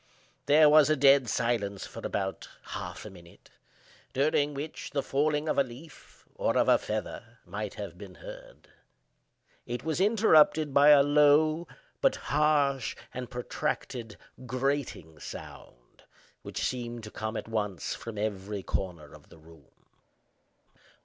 There 0.47 0.67
was 0.67 0.89
a 0.89 0.95
dead 0.95 1.29
silence 1.29 1.85
for 1.85 1.99
about 2.03 2.49
half 2.69 3.05
a 3.05 3.09
minute, 3.11 3.51
during 4.13 4.55
which 4.55 4.89
the 4.89 5.03
falling 5.03 5.47
of 5.47 5.59
a 5.59 5.63
leaf, 5.63 6.25
or 6.33 6.57
of 6.57 6.67
a 6.67 6.79
feather, 6.79 7.37
might 7.45 7.75
have 7.75 7.99
been 7.99 8.15
heard. 8.15 8.69
It 9.67 9.83
was 9.83 10.01
interrupted 10.01 10.73
by 10.73 10.89
a 10.89 11.03
low, 11.03 11.67
but 12.01 12.15
harsh 12.15 12.95
and 13.13 13.29
protracted 13.29 14.17
grating 14.47 15.19
sound 15.19 16.01
which 16.41 16.63
seemed 16.65 17.03
to 17.03 17.11
come 17.11 17.37
at 17.37 17.47
once 17.47 17.93
from 17.93 18.17
every 18.17 18.63
corner 18.63 19.13
of 19.13 19.29
the 19.29 19.37
room. 19.37 19.69